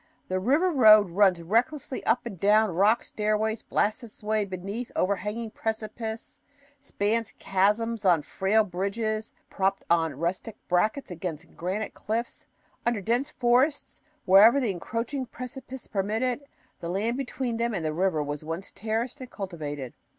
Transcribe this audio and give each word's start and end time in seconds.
The 0.29 0.39
river 0.39 0.71
"road" 0.71 1.11
runs 1.11 1.43
recklessly 1.43 2.03
up 2.07 2.25
and 2.25 2.39
down 2.39 2.71
rock 2.73 3.03
stairways, 3.03 3.61
blasts 3.61 4.03
its 4.03 4.23
way 4.23 4.45
beneath 4.45 4.91
overhanging 4.95 5.51
precipices, 5.51 6.39
spans 6.79 7.35
chasms 7.37 8.03
on 8.03 8.23
frail 8.23 8.63
bridges 8.63 9.31
propped 9.51 9.83
on 9.91 10.15
rustic 10.15 10.55
brackets 10.67 11.11
against 11.11 11.55
granite 11.55 11.93
cliffs. 11.93 12.47
Under 12.83 12.99
dense 12.99 13.29
forests, 13.29 14.01
wherever 14.25 14.59
the 14.59 14.71
encroaching 14.71 15.27
precipices 15.27 15.85
permitted 15.85 16.41
it, 16.41 16.49
the 16.79 16.89
land 16.89 17.15
between 17.15 17.57
them 17.57 17.75
and 17.75 17.85
the 17.85 17.93
river 17.93 18.23
was 18.23 18.43
once 18.43 18.71
terraced 18.71 19.21
and 19.21 19.29
cultivated. 19.29 19.93